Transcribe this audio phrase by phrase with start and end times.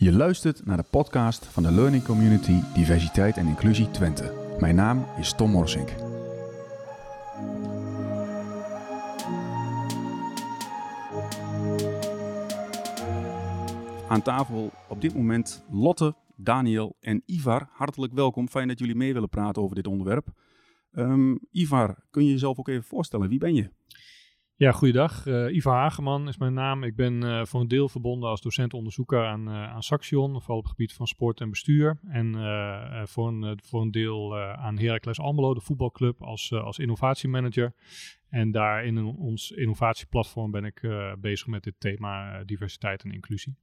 [0.00, 4.56] Je luistert naar de podcast van de Learning Community Diversiteit en Inclusie Twente.
[4.60, 5.88] Mijn naam is Tom Morsink.
[14.08, 17.68] Aan tafel op dit moment Lotte, Daniel en Ivar.
[17.72, 18.48] Hartelijk welkom.
[18.48, 20.28] Fijn dat jullie mee willen praten over dit onderwerp.
[20.92, 23.28] Ehm, Ivar, kun je jezelf ook even voorstellen?
[23.28, 23.70] Wie ben je?
[24.60, 25.26] Ja, goeiedag.
[25.26, 26.82] Uh, Ivar Hageman is mijn naam.
[26.82, 30.62] Ik ben uh, voor een deel verbonden als docent-onderzoeker aan, uh, aan Saxion, vooral op
[30.62, 32.00] het gebied van sport en bestuur.
[32.08, 32.34] En
[33.08, 37.74] voor, een, voor een deel aan Heracles Almelo, de voetbalclub, als, als innovatiemanager.
[38.28, 43.56] En daar in een, ons innovatieplatform ben ik bezig met dit thema diversiteit en inclusie.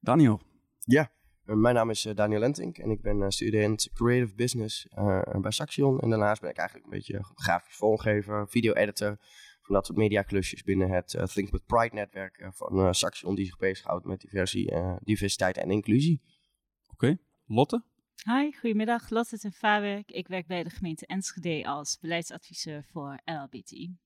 [0.00, 0.40] Daniel.
[0.78, 1.10] Ja,
[1.42, 4.88] mijn naam is Daniel Lentink en ik ben student Creative Business
[5.40, 6.00] bij Saxion.
[6.00, 9.18] En daarnaast ben ik eigenlijk een beetje grafisch vormgever, video-editor
[9.68, 13.34] van dat soort mediaklusjes binnen het uh, Think with Pride netwerk uh, van uh, Saxion
[13.34, 16.20] die zich bezighoudt met diversie, diversiteit en inclusie.
[16.82, 17.18] Oké, okay.
[17.46, 17.82] Lotte?
[18.24, 19.10] Hi, goedemiddag.
[19.10, 20.10] Lotte ten Vaarwerk.
[20.10, 23.96] Ik werk bij de gemeente Enschede als beleidsadviseur voor LLBTI.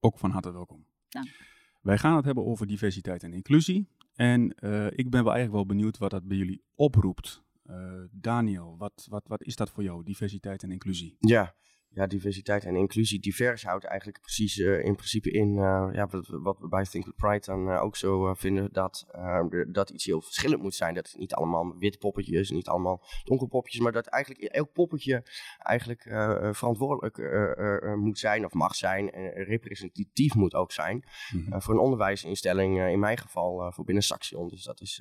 [0.00, 0.86] Ook van harte welkom.
[1.08, 1.28] Dank.
[1.80, 3.88] Wij gaan het hebben over diversiteit en inclusie.
[4.14, 4.42] En
[4.96, 7.44] ik ben wel eigenlijk wel benieuwd wat dat bij jullie oproept.
[8.10, 11.16] Daniel, wat, wat, wat is dat voor jou, diversiteit en inclusie?
[11.18, 11.54] Ja,
[11.96, 13.20] ja, diversiteit en inclusie.
[13.20, 17.04] Divers houdt eigenlijk precies uh, in principe in uh, ja, wat, wat, we bij Think
[17.04, 19.06] with Pride dan uh, ook zo vinden, dat,
[19.68, 20.94] dat iets heel verschillend moet zijn.
[20.94, 25.24] Dat het niet allemaal wit poppetjes, niet allemaal donker poppetjes, maar dat eigenlijk elk poppetje
[25.58, 26.02] eigenlijk
[26.56, 27.18] verantwoordelijk
[27.96, 31.04] moet zijn of mag zijn en representatief moet ook zijn.
[31.32, 31.62] Mm -hmm.
[31.62, 34.48] voor een onderwijsinstelling, in mijn geval voor binnen Saxion.
[34.48, 34.96] Dus dat is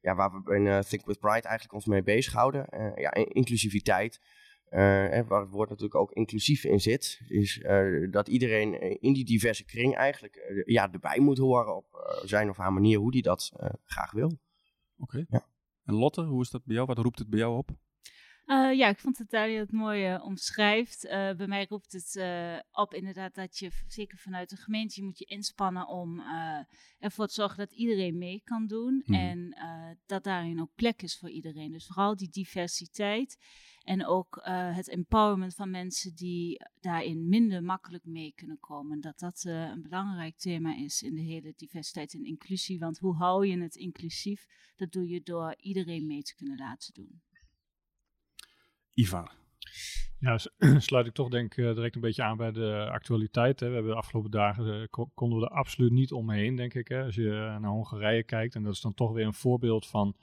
[0.00, 2.66] ja, waar we in Think with Pride eigenlijk ons mee bezighouden.
[2.96, 4.20] ja, inclusiviteit.
[4.72, 9.24] Uh, waar het woord natuurlijk ook inclusief in zit, is uh, dat iedereen in die
[9.24, 13.52] diverse kring eigenlijk ja, erbij moet horen op zijn of haar manier hoe die dat
[13.84, 14.26] graag wil.
[14.26, 14.38] Oké.
[14.98, 15.26] Okay.
[15.28, 15.46] Ja.
[15.84, 16.86] En Lotte, hoe is dat bij jou?
[16.86, 17.70] Wat roept het bij jou op?
[18.52, 21.04] Uh, ja, ik vond het Daniel het mooi uh, omschrijft.
[21.04, 22.22] Uh, bij mij roept het
[22.72, 26.22] op inderdaad dat je, zeker vanuit de gemeente, je moet je inspannen om
[26.98, 29.02] ervoor te zorgen dat iedereen mee kan doen.
[29.04, 29.14] Mm.
[29.14, 29.56] En
[30.06, 31.72] dat daarin ook plek is voor iedereen.
[31.72, 33.38] Dus vooral die diversiteit.
[33.82, 34.40] En ook
[34.74, 39.00] het empowerment van mensen die daarin minder makkelijk mee kunnen komen.
[39.00, 42.78] Dat dat een belangrijk thema is in de hele diversiteit en inclusie.
[42.78, 44.46] Want hoe hou je het inclusief?
[44.76, 47.22] Dat doe je door iedereen mee te kunnen laten doen.
[48.94, 49.32] Ivar.
[50.18, 50.38] Ja,
[50.78, 53.60] sluit ik toch denk uh, direct een beetje aan bij de actualiteit.
[53.60, 53.68] Hè.
[53.68, 56.88] We hebben de afgelopen dagen, uh, konden we er absoluut niet omheen, denk ik.
[56.88, 57.04] Hè.
[57.04, 60.16] Als je naar Hongarije kijkt, en dat is dan toch weer een voorbeeld van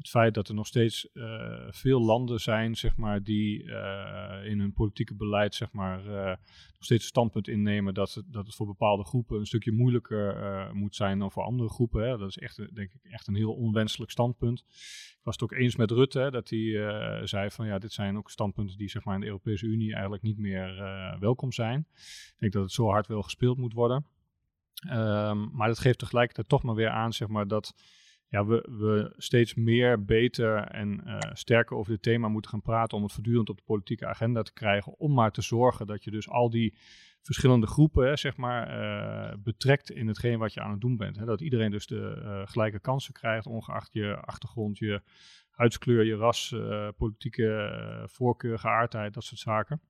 [0.00, 4.60] het feit dat er nog steeds uh, veel landen zijn, zeg maar, die uh, in
[4.60, 8.66] hun politieke beleid, zeg maar, uh, nog steeds standpunt innemen dat het, dat het voor
[8.66, 12.08] bepaalde groepen een stukje moeilijker moet zijn dan voor andere groepen.
[12.08, 12.18] Hè.
[12.18, 14.64] Dat is echt, denk ik, echt een heel onwenselijk standpunt.
[15.10, 18.16] Ik was het ook eens met Rutte, hè, dat hij zei van ja, dit zijn
[18.16, 20.74] ook standpunten die zeg maar in de Europese Unie eigenlijk niet meer
[21.20, 21.86] welkom zijn.
[21.90, 24.06] Ik denk dat het zo hard wel gespeeld moet worden.
[24.92, 27.74] Um, maar dat geeft tegelijkertijd toch maar weer aan, zeg maar, dat
[28.30, 32.96] ja, we, we steeds meer, beter en uh, sterker over dit thema moeten gaan praten
[32.96, 34.98] om het voortdurend op de politieke agenda te krijgen.
[34.98, 36.74] Om maar te zorgen dat je dus al die
[37.22, 41.16] verschillende groepen, hè, zeg maar, uh, betrekt in hetgeen wat je aan het doen bent.
[41.16, 41.24] Hè.
[41.24, 45.02] Dat iedereen dus de uh, gelijke kansen krijgt, ongeacht je achtergrond, je
[45.50, 46.54] huidskleur, je ras,
[46.96, 49.80] politieke voorkeur, geaardheid, dat soort zaken.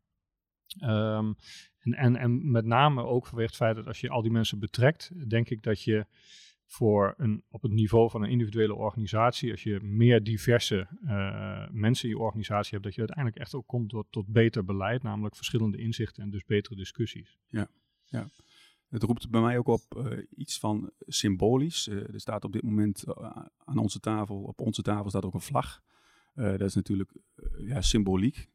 [0.83, 1.37] Um,
[1.79, 4.59] en, en, en met name ook vanwege het feit dat als je al die mensen
[4.59, 6.07] betrekt, denk ik dat je
[6.71, 12.09] voor een, op het niveau van een individuele organisatie, als je meer diverse uh, mensen
[12.09, 15.37] in je organisatie hebt, dat je uiteindelijk echt ook komt tot, tot beter beleid, namelijk
[15.37, 17.39] verschillende inzichten en dus betere discussies.
[17.47, 17.69] Ja,
[18.05, 18.29] ja.
[18.89, 21.89] Het roept bij mij ook op uh, iets van symbolisch.
[21.89, 23.05] Uh, er staat op dit moment
[23.65, 25.83] aan onze tafel, op onze tafel staat ook een vlag.
[26.35, 27.13] dat is natuurlijk
[27.59, 28.49] ja, symboliek.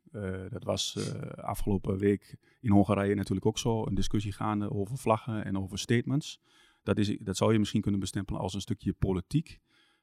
[0.50, 0.98] dat was
[1.36, 3.86] afgelopen week in Hongarije natuurlijk ook zo.
[3.86, 6.42] Een discussie gaande over vlaggen en over statements.
[6.86, 9.60] Dat, is, dat zou je misschien kunnen bestempelen als een stukje politiek.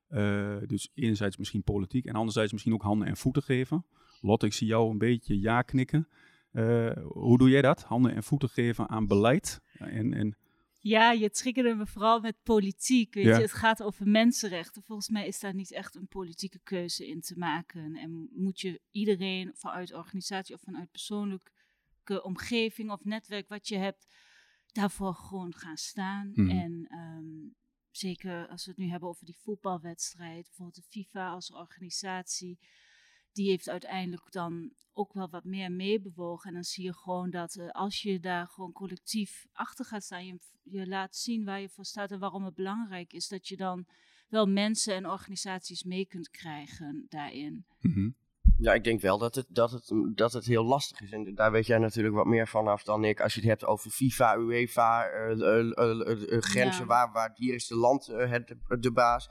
[0.08, 3.86] Uh, dus enerzijds misschien politiek en anderzijds misschien ook handen en voeten geven.
[4.20, 6.08] Lotte, ik zie jou een beetje ja knikken.
[6.52, 7.82] Uh, hoe doe jij dat?
[7.82, 9.60] Handen en voeten geven aan beleid?
[9.78, 10.36] En, en...
[10.78, 13.14] Ja, je triggerde me vooral met politiek.
[13.14, 13.36] Weet ja.
[13.36, 14.82] je, het gaat over mensenrechten.
[14.82, 17.96] Volgens mij is daar niet echt een politieke keuze in te maken.
[17.96, 24.06] En moet je iedereen vanuit organisatie of vanuit persoonlijke omgeving of netwerk wat je hebt,
[24.72, 26.30] daarvoor gewoon gaan staan.
[26.34, 26.50] Mm.
[26.50, 27.54] En um,
[27.90, 32.58] zeker als we het nu hebben over die voetbalwedstrijd, bijvoorbeeld de FIFA als organisatie,
[33.32, 36.48] die heeft uiteindelijk dan ook wel wat meer meebewogen.
[36.48, 40.26] En dan zie je gewoon dat uh, als je daar gewoon collectief achter gaat staan,
[40.26, 43.56] je, je laat zien waar je voor staat en waarom het belangrijk is, dat je
[43.56, 43.86] dan
[44.28, 47.66] wel mensen en organisaties mee kunt krijgen daarin.
[47.80, 48.10] Mhm.
[48.62, 51.10] Ja, ik denk wel dat het, dat, het, dat het heel lastig is.
[51.10, 53.20] En daar weet jij natuurlijk wat meer vanaf dan ik.
[53.20, 56.86] Als je het hebt over FIFA, UEFA, eh, eh, eh, grenzen, Ja.
[56.86, 59.28] waar, waar hier is de land het, de baas.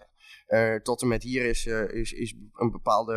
[0.51, 3.13] Eh, tot en met hier is, eh, is, is een bepaalde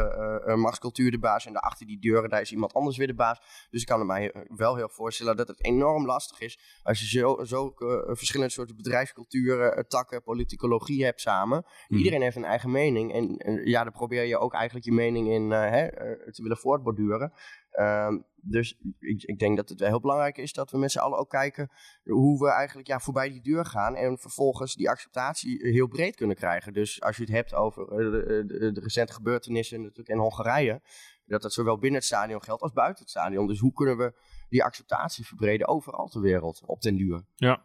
[0.47, 1.47] eh, machtscultuur de baas.
[1.47, 3.67] En daarachter die deuren, daar is iemand anders weer de baas.
[3.71, 6.59] Dus ik kan me mij wel heel voorstellen dat het enorm lastig is.
[6.83, 7.75] Als je zo, zo
[8.07, 11.65] verschillende soorten bedrijfsculturen, takken, politicologie hebt samen.
[11.89, 11.99] Mhm.
[11.99, 13.13] Iedereen heeft een eigen mening.
[13.13, 15.89] En, en ja, dan probeer je ook eigenlijk je mening in hè,
[16.33, 17.33] te willen voortborduren.
[17.75, 20.99] Ehm, dus ik, ik denk dat het wel heel belangrijk is dat we met z'n
[20.99, 21.71] allen ook kijken
[22.05, 23.97] hoe we eigenlijk ja, voorbij die deur gaan.
[23.97, 26.73] En vervolgens die acceptatie heel breed kunnen krijgen.
[26.73, 27.99] Dus als je het hebt over eh,
[28.47, 30.83] de, de, recente gebeurtenissen natuurlijk in Hongarije.
[31.27, 33.47] Dat dat zowel binnen het stadion geldt als buiten het stadion.
[33.47, 34.15] Dus hoe kunnen we
[34.49, 37.25] die acceptatie verbreden overal ter wereld op den duur?
[37.35, 37.65] Ja.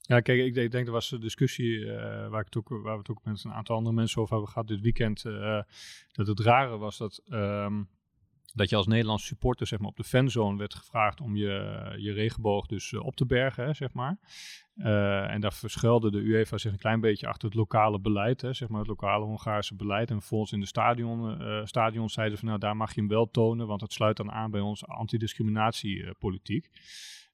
[0.00, 3.10] Ja, kijk, ik denk, dat was de discussie eh, waar, ik ook, waar we het
[3.10, 5.24] ook met een aantal andere mensen over hebben gehad dit weekend.
[5.24, 5.62] eh,
[6.12, 7.82] dat het rare was dat, ehm,
[8.54, 12.12] dat je als Nederlands supporter zeg maar, op de fanzone werd gevraagd om je, je
[12.12, 14.18] regenboog dus eh, op te bergen, hè, zeg maar.
[14.74, 18.52] Eh, en daar verschuilde de UEFA zich een klein beetje achter het lokale beleid, hè,
[18.52, 20.10] zeg maar het lokale Hongaarse beleid.
[20.10, 23.08] En vervolgens in de stadion, eh stadion zeiden ze van nou daar mag je hem
[23.08, 26.68] wel tonen, want het sluit dan aan bij onze antidiscriminatiepolitiek.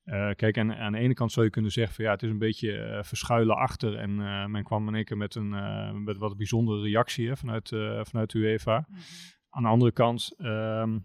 [0.05, 2.31] Eh, kijk, en aan de ene kant zou je kunnen zeggen van ja, het is
[2.31, 3.97] een beetje verschuilen achter.
[3.97, 4.17] En
[4.51, 7.69] men kwam in één keer met een met wat bijzondere reactie hè, vanuit,
[8.03, 8.87] vanuit UEFA.
[9.55, 10.99] Aan de andere kant ehm,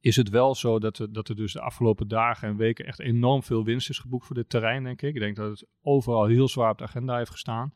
[0.00, 3.00] is het wel zo dat er, dat er dus de afgelopen dagen en weken echt
[3.00, 5.14] enorm veel winst is geboekt voor dit terrein, denk ik.
[5.14, 7.74] Ik denk dat het overal heel zwaar op de agenda heeft gestaan.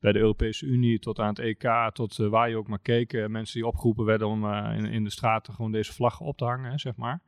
[0.00, 3.12] Bij de Europese Unie tot aan het EK, tot eh, waar je ook maar keek.
[3.12, 6.36] eh, mensen die opgeroepen werden om eh, in, in de straten gewoon deze vlaggen op
[6.36, 7.20] te hangen, zeg maar.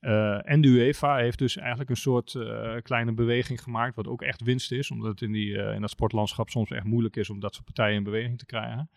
[0.00, 4.22] Eh, en de UEFA heeft dus eigenlijk een soort eh, kleine beweging gemaakt, wat ook
[4.22, 7.30] echt winst is, omdat het in, die, eh, in dat sportlandschap soms echt moeilijk is
[7.30, 8.90] om dat soort partijen in beweging te krijgen.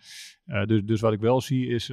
[0.66, 1.86] Dus, dus wat ik wel zie is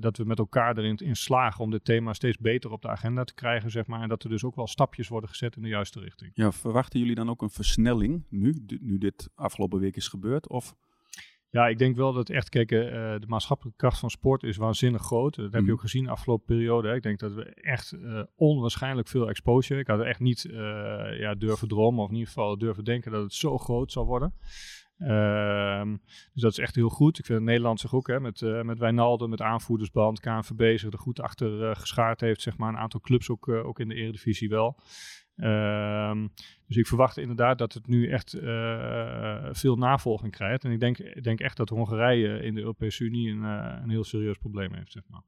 [0.00, 3.24] dat we met elkaar erin in slagen om dit thema steeds beter op de agenda
[3.24, 4.02] te krijgen, zeg maar.
[4.02, 6.30] En dat er dus ook wel stapjes worden gezet in de juiste richting.
[6.34, 10.48] Ja, verwachten jullie dan ook een versnelling nu, nu dit afgelopen week is gebeurd?
[10.48, 10.76] Of
[11.50, 15.02] Ja, ik denk wel dat echt, kijk, eh, de maatschappelijke kracht van sport is waanzinnig
[15.02, 15.36] groot.
[15.36, 16.88] Dat heb je ook gezien de afgelopen periode.
[16.88, 16.94] Hè.
[16.94, 19.80] Ik denk dat we echt eh, onwaarschijnlijk veel exposure.
[19.80, 23.12] Ik had er echt niet eh, ja, durven dromen, of in ieder geval durven denken
[23.12, 24.34] dat het zo groot zou worden.
[24.98, 25.96] Ehm,
[26.32, 27.18] dus dat is echt heel goed.
[27.18, 30.98] Ik vind Nederland zich ook hè, met, eh met Wijnaldum, met aanvoerdersband, KNVB zich er
[30.98, 32.42] goed achter eh, geschaard heeft.
[32.42, 34.76] Zeg maar een aantal clubs ook, eh, ook in de Eredivisie wel.
[35.38, 36.28] Ehm,
[36.66, 40.64] dus ik verwacht inderdaad dat het nu echt eh, veel navolging krijgt.
[40.64, 43.90] En ik denk, ik denk echt dat Hongarije in de Europese Unie een, eh, een
[43.90, 44.92] heel serieus probleem heeft.
[44.92, 45.22] Zeg maar.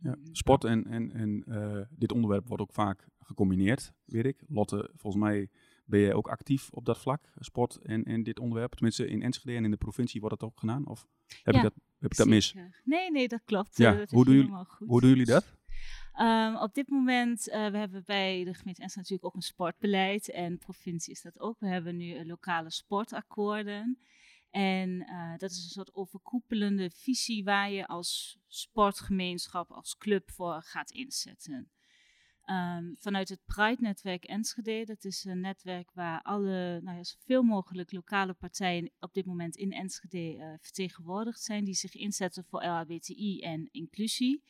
[0.00, 4.42] ja, sport en, en, en eh, dit onderwerp wordt ook vaak gecombineerd, weet ik.
[4.48, 5.48] Lotte, volgens mij
[5.84, 8.72] ben jij ook actief op dat vlak, sport en, en dit onderwerp.
[8.72, 10.86] Tenminste, in Enschede en in de provincie wordt dat ook gedaan?
[10.86, 11.06] Of
[11.42, 12.54] heb, Ja, ik, dat, heb ik dat mis?
[12.84, 13.76] Nee, nee, dat klopt.
[13.76, 14.88] Ja, dat hoe doen jullie- goed.
[14.88, 15.56] Hoe doen jullie dat?
[16.18, 20.30] Ehm, op dit moment, uh, we hebben bij de gemeente Enschede natuurlijk ook een sportbeleid.
[20.30, 21.60] En provincie is dat ook.
[21.60, 23.98] We hebben nu uh, lokale sportakkoorden.
[24.50, 30.62] En uh, dat is een soort overkoepelende visie waar je als sportgemeenschap, als club voor
[30.62, 31.70] gaat inzetten.
[32.44, 37.92] Um, vanuit het Pride-netwerk Enschede, dat is een netwerk waar alle, nou ja, zoveel mogelijk
[37.92, 43.68] lokale partijen op dit moment in Enschede vertegenwoordigd zijn, die zich inzetten voor LHBTI en
[43.70, 44.42] inclusie.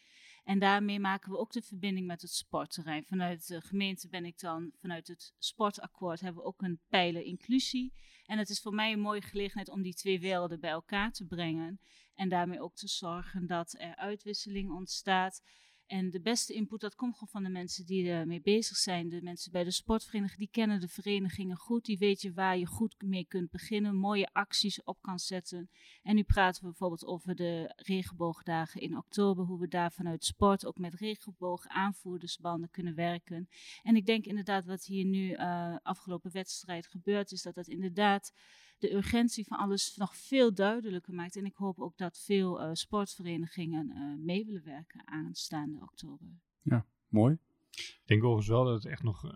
[0.49, 3.05] En daarmee maken we ook de verbinding met het sportterrein.
[3.05, 7.93] Vanuit de gemeente ben ik dan, vanuit het sportakkoord hebben we ook een pijler inclusie.
[8.26, 11.26] En het is voor mij een mooie gelegenheid om die twee werelden bij elkaar te
[11.26, 11.81] brengen.
[12.14, 15.43] En daarmee ook te zorgen dat er uitwisseling ontstaat.
[15.88, 19.09] En de beste input, dat komt gewoon van de mensen die ermee bezig zijn.
[19.09, 21.85] De mensen bij de sportvereniging, die kennen de verenigingen goed.
[21.85, 25.71] Die weten waar je goed mee kunt beginnen, mooie acties op kan zetten.
[26.02, 29.45] En nu praten we bijvoorbeeld over de regenboogdagen in oktober.
[29.45, 33.49] Hoe we daar vanuit sport ook met regenboog aanvoerdersbanden kunnen werken.
[33.83, 38.33] En ik denk inderdaad wat hier nu uh, afgelopen wedstrijd gebeurd is, dat dat inderdaad
[38.78, 41.37] de urgentie van alles nog veel duidelijker maakt.
[41.37, 46.28] En ik hoop ook dat veel uh, sportverenigingen uh, mee willen werken aanstaande oktober.
[46.62, 47.38] Ja, mooi.
[47.70, 49.30] Ik denk overigens wel dat het echt nog uh,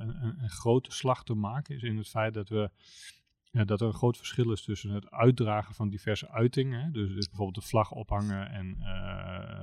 [0.00, 2.70] een, een, grote slag te maken is in het feit dat we
[3.64, 6.80] dat er een groot verschil is tussen het uitdragen van diverse uitingen.
[6.80, 6.90] Hè?
[6.90, 8.50] Dus, dus, bijvoorbeeld de vlag ophangen.
[8.50, 9.55] En uh,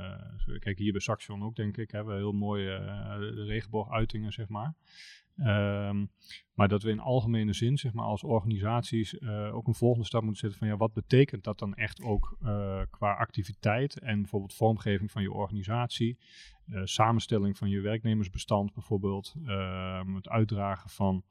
[0.59, 4.47] kijk, hier bij Saxion ook, denk ik, hebben we heel mooie uh, de regenbooguitingen, zeg
[4.47, 4.75] maar.
[5.37, 6.11] Um,
[6.53, 10.21] maar dat we in algemene zin, zeg maar, als organisaties uh, ook een volgende stap
[10.21, 14.53] moeten zetten van ja, wat betekent dat dan echt ook uh, qua activiteit en bijvoorbeeld
[14.53, 16.17] vormgeving van je organisatie,
[16.83, 21.23] samenstelling van je werknemersbestand bijvoorbeeld, ehm, het uitdragen van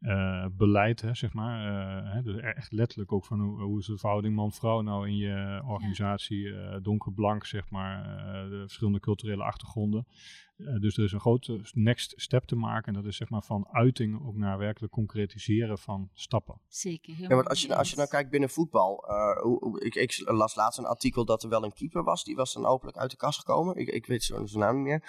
[0.00, 1.72] uh, beleid, hè, zeg maar.
[2.04, 5.16] Uh, hè, dus echt letterlijk ook van hoe, hoe is de verhouding man-vrouw nou in
[5.16, 8.02] je organisatie, uh, donker-blank, zeg maar,
[8.48, 10.06] de verschillende culturele achtergronden.
[10.56, 13.68] dus er is een grote next step te maken en dat is zeg maar van
[13.70, 16.60] uiting ook naar werkelijk concretiseren van stappen.
[16.68, 17.14] Zeker.
[17.18, 19.04] ja, want als je, als je nou kijkt binnen voetbal,
[19.42, 22.36] hoe, hoe, ik, ik, las laatst een artikel dat er wel een keeper was, die
[22.36, 23.76] was dan openlijk uit de kast gekomen.
[23.76, 25.02] Ik, ik weet zijn naam niet meer.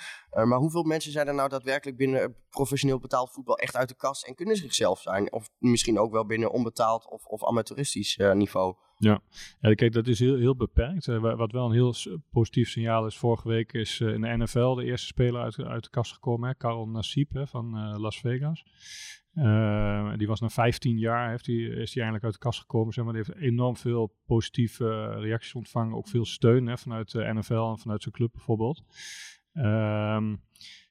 [0.45, 4.25] maar hoeveel mensen zijn er nou daadwerkelijk binnen professioneel betaald voetbal echt uit de kast
[4.25, 5.31] en kunnen zichzelf zijn.
[5.31, 8.75] Of misschien ook wel binnen onbetaald of, of amateuristisch uh, niveau.
[8.97, 9.21] Ja.
[9.59, 11.07] ja, kijk, dat is heel, heel beperkt.
[11.07, 11.93] Uh, wat wel een heel
[12.31, 15.83] positief signaal is, vorige week is uh, in de NFL de eerste speler uit, uit
[15.83, 18.65] de kast gekomen, hè, Karel hè, van Las Vegas.
[20.17, 22.93] die was na 15 jaar, heeft die, is hij eindelijk uit de kast gekomen.
[22.93, 23.13] Zeg maar.
[23.13, 27.77] Die heeft enorm veel positieve reacties ontvangen, ook veel steun hè, vanuit de NFL en
[27.77, 28.83] vanuit zijn club bijvoorbeeld.
[29.53, 30.41] Um,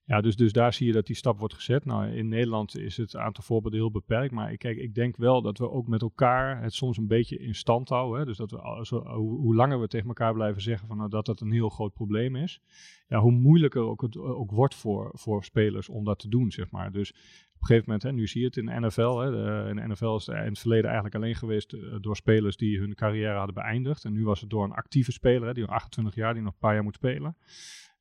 [0.07, 1.85] ja, dus, dus daar zie je dat die stap wordt gezet.
[1.85, 4.33] Nou, in Nederland is het aantal voorbeelden heel beperkt.
[4.33, 7.39] Maar ik, kijk, ik denk wel dat we ook met elkaar het soms een beetje
[7.39, 8.19] in stand houden.
[8.19, 8.27] Hè?
[8.27, 11.27] Dus dat we, zo, hoe, hoe, langer we tegen elkaar blijven zeggen van, nou, dat
[11.27, 12.61] dat een heel groot probleem is.
[13.09, 16.71] Ja, hoe moeilijker ook het ook wordt voor, voor spelers om dat te doen, zeg
[16.71, 16.93] maar.
[16.93, 19.19] Dus op een gegeven moment, hè, nu zie je het in de NFL.
[19.19, 22.17] Hè, de, in de NFL is het in het verleden eigenlijk alleen geweest uh, door
[22.17, 24.05] spelers die hun carrière hadden beëindigd.
[24.05, 26.59] En nu was het door een actieve speler, hè, die 28 jaar, die nog een
[26.59, 27.37] paar jaar moet spelen.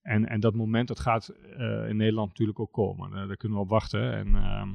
[0.05, 3.09] En, en dat moment, dat gaat uh, in Nederland natuurlijk ook komen.
[3.09, 4.13] Uh, daar kunnen we op wachten.
[4.13, 4.67] En uh,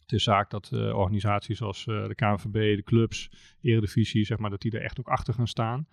[0.00, 3.30] het is zaak dat uh, organisaties als de KNVB, de clubs,
[3.60, 5.88] Eredivisie, zeg maar, dat die er echt ook achter gaan staan.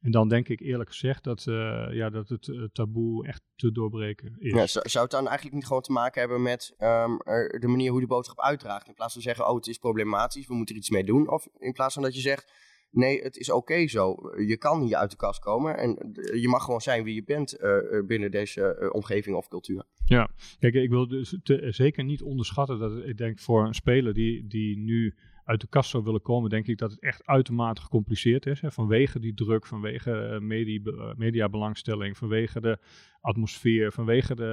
[0.00, 1.42] En dan denk ik eerlijk gezegd dat,
[1.90, 4.52] ja, dat het taboe echt te doorbreken is.
[4.52, 7.16] Ja, zou, het dan eigenlijk niet gewoon te maken hebben met um,
[7.60, 8.88] de manier hoe de boodschap uitdraagt?
[8.88, 11.28] In plaats van zeggen, oh het is problematisch, we moeten er iets mee doen.
[11.28, 12.52] Of in plaats van dat je zegt,
[12.92, 14.16] Nee, het is oké zo.
[14.46, 17.60] Je kan hier uit de kast komen en je mag gewoon zijn wie je bent
[17.60, 19.84] uh, binnen deze uh, omgeving of cultuur.
[20.04, 21.36] Ja, kijk, ik wil dus
[21.68, 25.14] zeker niet onderschatten dat ik denk voor een speler die, die nu
[25.52, 28.60] uit de kast zou willen komen, denk ik dat het echt uitermate gecompliceerd is.
[28.60, 32.78] Hè, vanwege die druk, vanwege uh, media, uh, mediabelangstelling, vanwege de
[33.20, 34.52] atmosfeer, vanwege de,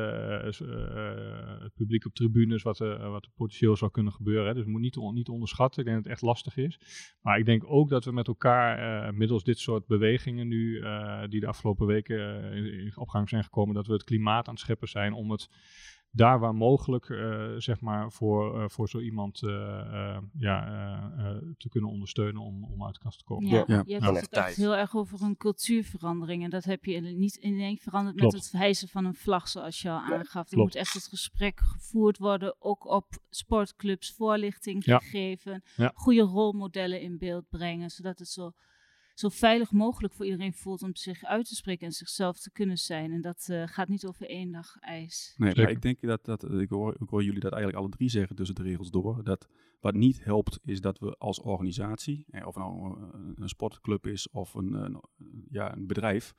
[0.61, 4.47] uh, het publiek op tribunes, wat, wat er potentieel zou kunnen gebeuren.
[4.47, 4.53] Hè.
[4.53, 5.79] Dus moet niet, on, niet onderschatten.
[5.79, 6.79] Ik denk dat het echt lastig is.
[7.21, 10.83] Maar ik denk ook dat we met elkaar, middels dit soort bewegingen nu,
[11.29, 14.87] die de afgelopen weken in opgang zijn gekomen, dat we het klimaat aan het scheppen
[14.87, 15.49] zijn om het
[16.11, 21.11] daar waar mogelijk, uh, zeg maar, voor, uh, voor zo iemand uh, ja,
[21.57, 23.49] te kunnen ondersteunen om, om uit de kast te komen.
[23.49, 23.83] Ja, ja.
[23.85, 26.43] je hebt het echt heel erg over een cultuurverandering.
[26.43, 28.33] En dat heb je niet in één veranderd Klopt.
[28.33, 30.51] met het hijsen van een vlag, zoals je al aangaf.
[30.51, 35.63] Er moet echt het gesprek gevoerd worden, ook op sportclubs, voorlichting gegeven,
[35.93, 38.51] goede rolmodellen in beeld brengen, zodat het zo
[39.19, 42.77] zo veilig mogelijk voor iedereen voelt om zich uit te spreken en zichzelf te kunnen
[42.77, 43.11] zijn.
[43.11, 45.33] En dat uh, gaat niet over één dag ijs.
[45.37, 48.09] Nee, maar ik denk dat, dat ik, hoor, ik hoor jullie dat eigenlijk alle drie
[48.09, 49.23] zeggen tussen de regels door.
[49.23, 49.47] Dat
[49.79, 54.29] wat niet helpt is dat we als organisatie, eh, of nou een, een sportclub is
[54.29, 55.01] of een, een,
[55.49, 56.33] ja, een bedrijf,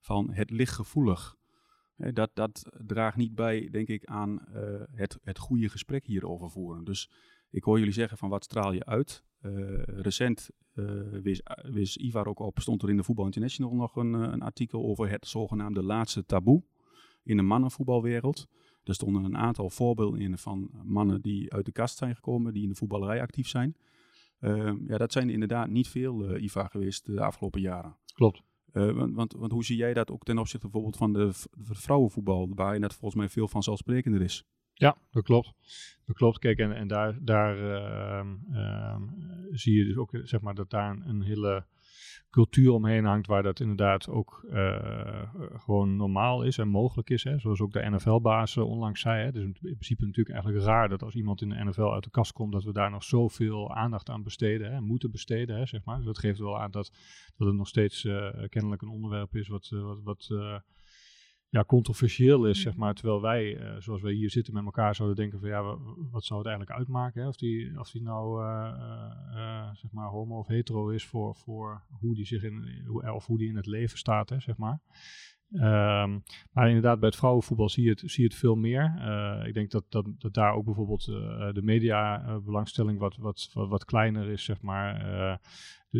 [0.00, 1.36] van het lichtgevoelig.
[1.96, 6.50] Hè, dat, dat draagt niet bij, denk ik, aan uh, het, het goede gesprek hierover
[6.50, 6.84] voeren.
[6.84, 7.10] Dus
[7.50, 9.24] ik hoor jullie zeggen van wat straal je uit.
[9.42, 13.96] Uh, recent uh, wist, wist, Ivar ook op, stond er in de Voetbal International nog
[13.96, 16.62] een, eh, een, artikel over het zogenaamde laatste taboe
[17.22, 18.46] in de mannenvoetbalwereld.
[18.84, 22.62] Er stonden een aantal voorbeelden in van mannen die uit de kast zijn gekomen, die
[22.62, 23.76] in de voetballerij actief zijn.
[24.40, 27.96] Uh, ja, dat zijn inderdaad niet veel, uh, Ivar, geweest de afgelopen jaren.
[28.14, 28.42] Klopt.
[28.72, 32.48] Want, want, want, hoe zie jij dat ook ten opzichte bijvoorbeeld van de, de vrouwenvoetbal,
[32.54, 34.44] waar je net volgens mij veel van zelfsprekender is?
[34.80, 35.52] Ja, dat klopt.
[36.06, 36.38] Dat klopt.
[36.38, 38.96] Kijk, en, en daar, daar uh,
[39.50, 41.64] zie je dus ook zeg maar, dat daar een, hele
[42.30, 45.22] cultuur omheen hangt waar dat inderdaad ook uh,
[45.54, 47.24] gewoon normaal is en mogelijk is.
[47.24, 47.38] Hè?
[47.38, 49.18] Zoals ook de NFL-baas onlangs zei.
[49.18, 49.24] Hè?
[49.24, 52.10] Het is in principe natuurlijk eigenlijk raar dat als iemand in de NFL uit de
[52.10, 54.80] kast komt, dat we daar nog zoveel aandacht aan besteden, hè?
[54.80, 55.56] moeten besteden.
[55.56, 55.96] Hè, zeg maar.
[55.96, 56.92] Dus dat geeft wel aan dat,
[57.36, 60.30] dat het nog steeds uh, kennelijk een onderwerp is wat, wat, wat
[61.50, 62.94] ja, controversieel is, zeg maar.
[62.94, 65.62] Terwijl wij, uh, zoals wij hier zitten met elkaar, zouden denken van ja,
[66.10, 67.22] wat zou het eigenlijk uitmaken?
[67.22, 67.28] Hè?
[67.28, 68.72] Of, die, of die nou, uh,
[69.34, 73.38] uh, zeg maar, homo of hetero is voor, voor hoe die zich in, of hoe
[73.38, 74.80] die in het leven staat, hè, zeg maar.
[75.52, 78.94] Um, maar inderdaad, bij het vrouwenvoetbal zie je het, zie je het veel meer.
[78.98, 81.16] Uh, ik denk dat, dat, dat daar ook bijvoorbeeld uh,
[81.52, 85.12] de media-belangstelling wat, wat, wat, wat, kleiner is, zeg maar.
[85.12, 85.36] Uh,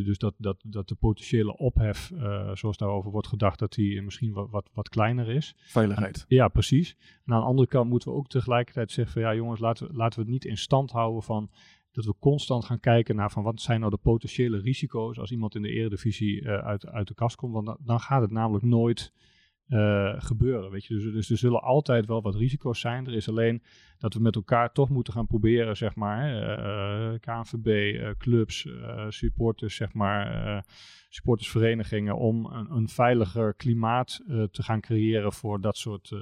[0.05, 2.13] dus dat, dat, dat de potentiële ophef,
[2.53, 5.55] zoals daarover wordt gedacht, dat die misschien wat, wat, wat kleiner is.
[5.59, 6.25] Veiligheid.
[6.29, 6.97] ja, precies.
[7.25, 9.95] En aan de andere kant moeten we ook tegelijkertijd zeggen van ja jongens, laten we,
[9.95, 11.51] laten we het niet in stand houden van
[11.93, 15.55] dat we constant gaan kijken naar van wat zijn nou de potentiële risico's als iemand
[15.55, 17.53] in de eredivisie uit, uit de kast komt.
[17.53, 19.13] Want dan, dan gaat het namelijk nooit
[19.71, 20.71] eh, gebeuren.
[20.71, 20.95] Weet je?
[20.95, 23.07] Dus, dus er zullen altijd wel wat risico's zijn.
[23.07, 23.63] Er is alleen
[23.99, 28.69] dat we met elkaar toch moeten gaan proberen, zeg maar, uh, KNVB, clubs,
[29.09, 30.65] supporters, zeg maar,
[31.09, 36.13] supportersverenigingen, om een, een veiliger klimaat te gaan creëren voor dat soort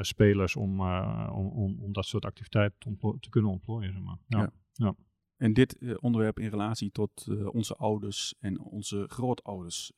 [0.00, 3.92] spelers, om, om, om, om, dat soort activiteiten te, te kunnen ontplooien.
[3.92, 4.18] Zeg maar.
[4.26, 4.38] ja.
[4.38, 4.50] ja.
[4.72, 4.94] ja.
[5.42, 9.92] En dit uh, onderwerp in relatie tot uh, onze ouders en onze grootouders,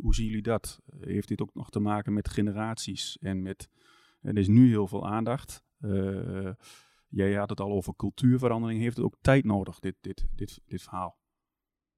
[0.00, 0.80] hoe zien jullie dat?
[1.00, 3.68] heeft dit ook nog te maken met generaties en met,
[4.20, 5.64] er is nu heel veel aandacht.
[7.08, 10.82] Jij had het al over cultuurverandering, heeft het ook tijd nodig, dit, dit, dit, dit
[10.82, 11.18] verhaal?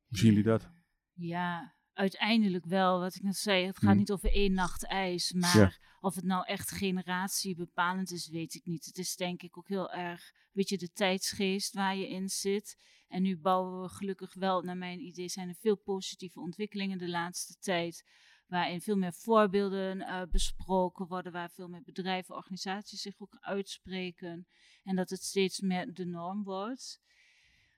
[0.08, 0.70] Hoe zien jullie dat?
[1.12, 3.00] Ja, uiteindelijk wel.
[3.00, 3.98] Wat ik net zei, het gaat mm.
[3.98, 5.72] niet over één nacht ijs, maar ja.
[6.00, 8.84] of het nou echt generatiebepalend is, weet ik niet.
[8.84, 12.76] Het is denk ik ook heel erg weet je, de tijdsgeest waar je in zit.
[13.08, 17.08] En nu bouwen we gelukkig wel, naar mijn idee, zijn er veel positieve ontwikkelingen de
[17.08, 18.04] laatste tijd.
[18.46, 24.46] Waarin veel meer voorbeelden uh, besproken worden, waar veel meer bedrijven, organisaties zich ook uitspreken.
[24.82, 27.00] En dat het steeds meer de norm wordt.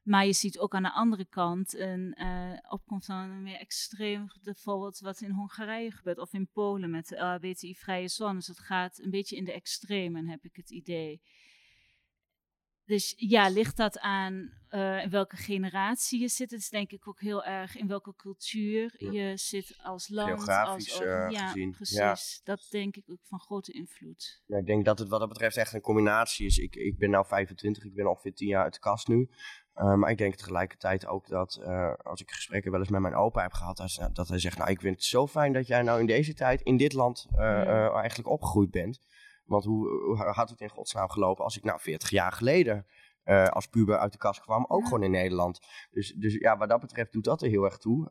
[0.02, 4.26] Maar je ziet ook aan de andere kant een uh, opkomst van een meer extreem,
[4.42, 8.46] bijvoorbeeld wat in Hongarije gebeurt of in Polen met de LHBTI-vrije zones.
[8.46, 11.22] Het gaat een beetje in de extremen, heb ik het idee.
[12.90, 16.50] Dus ja, ligt dat aan uh, in welke generatie je zit?
[16.50, 20.28] Het is denk ik ook heel erg in welke cultuur je zit als land.
[20.28, 21.70] Geografisch als, uh, ja, gezien.
[21.70, 22.16] Precies, ja.
[22.44, 24.42] dat denk ik ook van grote invloed.
[24.46, 26.58] Ja, ik denk dat het wat dat betreft echt een combinatie is.
[26.58, 29.30] Ik, ik ben nu 25, ik ben ongeveer 10 jaar uit de kast nu.
[29.80, 31.60] Uh, maar ik denk tegelijkertijd ook dat
[32.02, 34.70] als ik gesprekken wel eens met mijn opa heb gehad, dat, dat hij zegt, nou
[34.70, 37.92] ik vind het zo fijn dat jij nou in deze tijd in dit land ja.
[37.92, 39.00] eigenlijk opgegroeid bent.
[39.44, 42.86] Want hoe, hoe, had het in godsnaam gelopen als ik nou 40 jaar geleden
[43.50, 44.86] als puber uit de kast kwam, ook ja.
[44.86, 45.60] gewoon in Nederland.
[45.90, 48.06] Dus, dus ja, wat dat betreft doet dat er heel erg toe.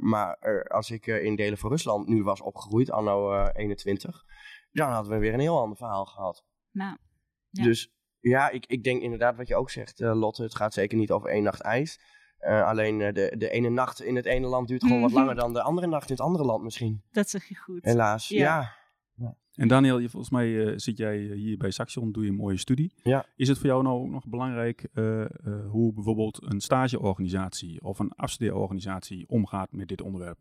[0.00, 0.38] Maar
[0.68, 4.24] als ik in delen van Rusland nu was opgegroeid, anno 21,
[4.72, 6.44] dan hadden we weer een heel ander verhaal gehad.
[6.70, 6.96] Nou,
[7.50, 7.62] ja.
[7.62, 11.10] Dus ja, ik, ik denk inderdaad wat je ook zegt, Lotte, het gaat zeker niet
[11.10, 12.00] over één nacht ijs.
[12.40, 15.62] alleen de, de ene nacht in het ene land duurt gewoon wat langer dan de
[15.62, 17.02] andere nacht in het andere land misschien.
[17.10, 17.84] Dat zeg je goed.
[17.84, 18.38] Helaas, ja.
[18.38, 18.80] ja.
[19.14, 19.36] Ja.
[19.54, 22.56] En Daniel, je, volgens mij uh, zit jij hier bij Saxion, doe je een mooie
[22.56, 22.92] studie.
[23.02, 23.26] Ja.
[23.36, 25.26] Is het voor jou nou ook nog belangrijk uh, uh,
[25.70, 30.38] hoe bijvoorbeeld een stageorganisatie of een afstudeerorganisatie omgaat met dit onderwerp,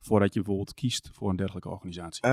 [0.00, 2.28] voordat je bijvoorbeeld kiest voor een dergelijke organisatie?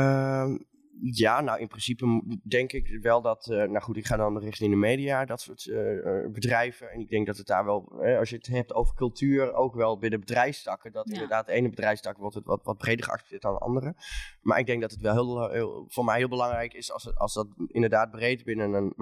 [1.01, 4.71] Ja, nou in principe denk ik wel dat, uh, nou goed, ik ga dan richting
[4.71, 6.91] de media, dat soort uh, bedrijven.
[6.91, 9.75] En ik denk dat het daar wel, eh, als je het hebt over cultuur, ook
[9.75, 11.13] wel binnen bedrijfstakken, dat ja.
[11.13, 13.95] inderdaad de ene bedrijfstak wordt het wat, wat breder geaccepteerd dan de andere.
[14.41, 17.17] Maar ik denk dat het wel heel, heel voor mij heel belangrijk is als, het,
[17.17, 18.93] als dat inderdaad breed binnen een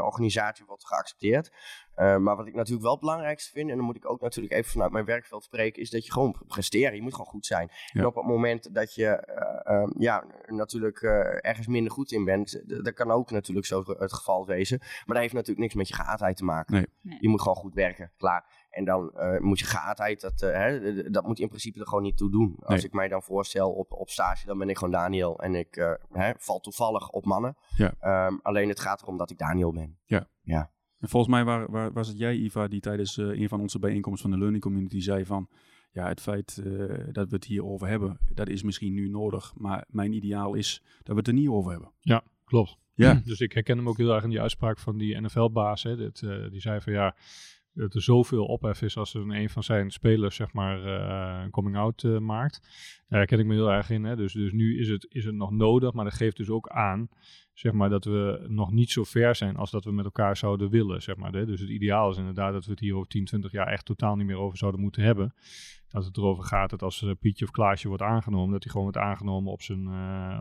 [0.00, 1.50] organisatie wordt geaccepteerd.
[2.00, 4.54] Uh, maar wat ik natuurlijk wel het belangrijkste vind, en dan moet ik ook natuurlijk
[4.54, 6.94] even vanuit mijn werkveld spreken, is dat je gewoon presteren.
[6.94, 7.68] Je moet gewoon goed zijn.
[7.70, 8.00] Ja.
[8.00, 9.28] En op het moment dat je
[9.66, 11.02] uh, uh, ja, natuurlijk
[11.40, 14.78] ergens minder goed in bent, dat kan ook natuurlijk zo het geval wezen.
[14.78, 16.74] Maar dat heeft natuurlijk niks met je geaardheid te maken.
[16.74, 16.86] Nee.
[17.00, 17.18] Nee.
[17.20, 18.66] Je moet gewoon goed werken, klaar.
[18.70, 22.30] En dan moet je geaardheid, dat, hè, dat moet in principe er gewoon niet toe
[22.30, 22.56] doen.
[22.60, 22.84] Als Nee.
[22.84, 25.40] ik mij dan voorstel op, op stage, dan ben ik gewoon Daniel.
[25.40, 27.56] En ik hè, val toevallig op mannen.
[27.76, 28.26] Ja.
[28.26, 29.98] Um, alleen het gaat erom dat ik Daniel ben.
[30.04, 30.28] Ja.
[30.40, 30.70] Ja.
[31.00, 33.78] En volgens mij waar, waar, was het jij, Iva, die tijdens uh, een van onze
[33.78, 35.48] bijeenkomsten van de Learning Community zei van...
[35.92, 39.52] Ja, het feit uh, dat we het hierover hebben, dat is misschien nu nodig.
[39.56, 41.90] Maar mijn ideaal is dat we het er niet over hebben.
[42.00, 42.76] Ja, klopt.
[42.94, 43.14] Ja.
[43.24, 45.84] Dus ik herken hem ook heel erg in die uitspraak van die NFL-baas.
[45.84, 46.10] Uh,
[46.50, 47.16] die zei van ja,
[47.80, 51.50] dat er zoveel ophef is als er een van zijn spelers zeg maar uh, een
[51.50, 52.60] coming-out uh, maakt.
[53.08, 54.04] Daar herken ik me heel erg in.
[54.04, 54.16] Hè?
[54.16, 57.08] Dus, dus nu is het, is het nog nodig, maar dat geeft dus ook aan
[57.52, 60.70] zeg maar, dat we nog niet zo ver zijn als dat we met elkaar zouden
[60.70, 61.02] willen.
[61.02, 61.46] Zeg maar, hè?
[61.46, 64.16] Dus het ideaal is inderdaad dat we het hier over 10, 20 jaar echt totaal
[64.16, 65.34] niet meer over zouden moeten hebben.
[65.88, 68.92] Dat het erover gaat dat als uh, Pietje of Klaasje wordt aangenomen, dat hij gewoon
[68.92, 69.88] wordt aangenomen op zijn,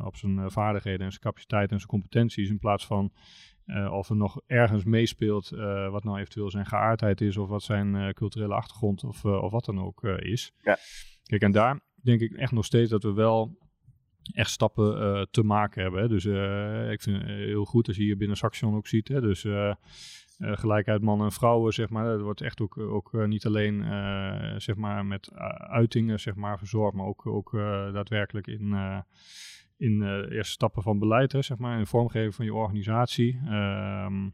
[0.05, 2.49] op zijn vaardigheden en zijn capaciteit en zijn competenties.
[2.49, 3.11] In plaats van
[3.69, 7.63] uh, of er nog ergens meespeelt uh, wat nou eventueel zijn geaardheid is of wat
[7.63, 10.53] zijn uh, culturele achtergrond of, of wat dan ook is.
[10.61, 10.77] Ja.
[11.23, 13.57] Kijk, en daar denk ik echt nog steeds dat we wel
[14.33, 16.01] echt stappen te maken hebben.
[16.01, 16.07] Hè.
[16.07, 16.25] Dus
[16.91, 19.07] ik vind het heel goed als je hier binnen Saxion ook ziet.
[19.07, 19.21] Hè.
[19.21, 19.45] Dus
[20.37, 22.05] gelijkheid mannen en vrouwen, zeg maar.
[22.05, 23.83] Dat wordt echt ook, ook niet alleen
[24.61, 27.51] zeg maar met uitingen zeg maar, verzorgd, maar ook, ook
[27.93, 28.75] daadwerkelijk in
[29.79, 33.39] in uh, eerste stappen van beleid, hè, zeg maar, in vormgeving van je organisatie.
[33.45, 34.33] Um,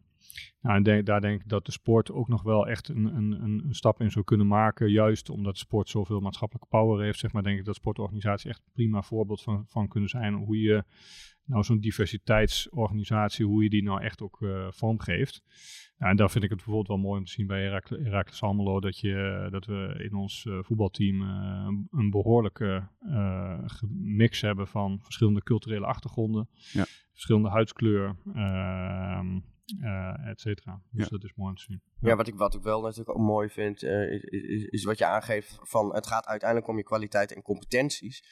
[0.62, 3.76] Nou, en daar denk ik dat de sport ook nog wel echt een, een, een
[3.76, 4.92] stap in zou kunnen maken.
[4.92, 8.72] Juist omdat sport zoveel maatschappelijke power heeft, zeg maar, denk ik dat sportorganisaties echt een
[8.74, 10.34] prima voorbeeld van, van kunnen zijn.
[10.34, 10.84] Hoe je
[11.46, 15.44] nou zo'n diversiteitsorganisatie, hoe je die nou echt ook uh, vormgeeft.
[15.98, 18.80] Nou, en daar vind ik het bijvoorbeeld wel mooi om te zien bij Herakles, Almelo,
[18.80, 22.88] dat, je, dat we in ons uh, voetbalteam uh, een behoorlijke
[24.00, 26.86] mix hebben van verschillende culturele achtergronden, ja.
[27.12, 29.40] verschillende huidskleur, ehm,
[29.82, 30.82] uh, et cetera.
[30.92, 31.10] Dus Ja.
[31.10, 31.82] dat is mooi om te zien.
[32.00, 34.98] Ja, wat ik, wat ik wel natuurlijk ook mooi vind, eh, is, is, is wat
[34.98, 38.24] je aangeeft van het gaat uiteindelijk om je kwaliteit en competenties.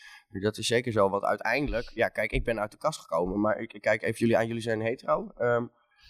[0.41, 3.59] Dat is zeker zo, want uiteindelijk, ja kijk, ik ben uit de kast gekomen, maar
[3.59, 5.31] ik, kijk even jullie aan, jullie zijn hetero.
[5.37, 5.65] Ehm,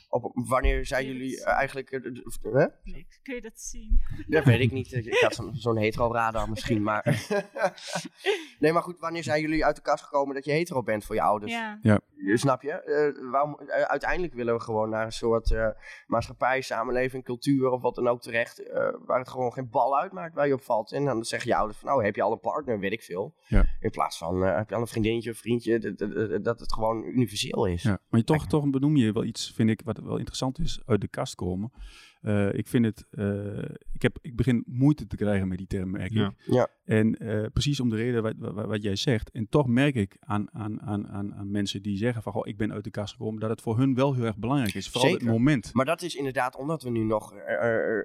[0.09, 2.65] op, wanneer zijn jullie eh, eigenlijk, eh, d- d- hè?
[2.83, 3.19] Niks.
[3.23, 3.99] Kun je dat zien?
[4.27, 4.93] Dat weet ik niet.
[4.93, 7.25] Ik had zo'n zo'n hetero-radar misschien, maar...
[8.59, 11.15] nee, maar goed, wanneer zijn jullie uit de kast gekomen dat je hetero bent voor
[11.15, 11.51] je ouders?
[11.51, 11.79] Ja.
[11.81, 12.01] Je-
[12.37, 12.71] Snap je?
[12.71, 15.67] Eh, waarom, eh, uiteindelijk willen we gewoon naar een soort eh,
[16.07, 18.59] maatschappij, samenleving, cultuur of wat dan ook terecht.
[18.59, 20.91] eh, waar het gewoon geen bal uitmaakt waar je op valt.
[20.91, 23.33] En dan zeggen je ouders van, nou heb je al een partner, weet ik veel.
[23.47, 23.65] Ja.
[23.79, 26.59] In plaats van, eh, heb je al een vriendinnetje of vriendje, dat, dat- dat- dat
[26.59, 27.83] het gewoon universeel is.
[27.83, 30.79] Ja, maar je toch, toch benoem je wel iets, vind ik, wat wel interessant is,
[30.85, 31.71] uit de kast komen.
[32.23, 33.57] Eh, ik vind het, eh,
[33.93, 36.31] ik, heb, ik begin moeite te krijgen met die term, merk ik.
[36.45, 36.67] Ja.
[36.85, 39.31] En eh, precies om de reden wat, wat, wat jij zegt.
[39.31, 42.57] En toch merk ik aan, aan, aan, aan, aan mensen die zeggen van, goh, ik
[42.57, 44.89] ben uit de kast gekomen, dat het voor hun wel heel erg belangrijk is.
[44.89, 45.25] Vooral Zeker.
[45.25, 45.73] het moment.
[45.73, 47.33] Maar dat is inderdaad omdat we nu nog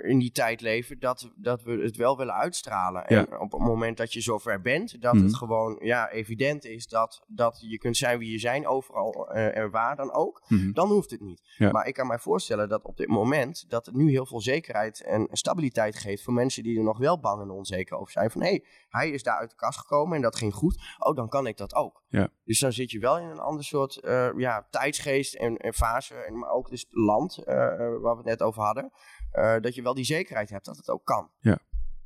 [0.02, 3.04] in die tijd leven, dat, dat we het wel willen uitstralen.
[3.06, 3.26] Ja.
[3.26, 5.24] En op het moment dat je zover bent, dat Mhm.
[5.24, 9.56] het gewoon ja, evident is dat, dat je kunt zijn wie je zijn, overal eh,
[9.56, 10.42] en waar dan ook.
[10.48, 10.72] Mhm.
[10.72, 11.42] dan hoeft het niet.
[11.56, 11.70] Ja.
[11.70, 15.02] Maar ik kan mij voorstellen dat op dit moment dat het nu heel veel zekerheid
[15.02, 18.30] en stabiliteit geeft voor mensen die er nog wel bang en onzeker over zijn.
[18.30, 20.96] Van hé, hey, hij is daar uit de kast gekomen en dat ging goed.
[20.98, 22.02] Oh, dan kan ik dat ook.
[22.08, 22.28] Ja.
[22.44, 26.14] Dus dan zit je wel in een ander soort eh, ja, tijdsgeest en, en fase,
[26.14, 28.92] en, maar ook dus land, eh, waar we het net over hadden.
[29.30, 31.30] eh, dat je wel die zekerheid hebt dat het ook kan.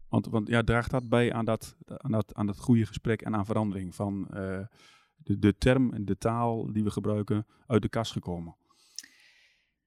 [0.09, 3.35] Want, want ja, draagt dat bij aan dat, aan, dat, aan dat goede gesprek en
[3.35, 4.27] aan verandering van
[5.17, 8.57] de, de term en de taal die we gebruiken uit de kast gekomen.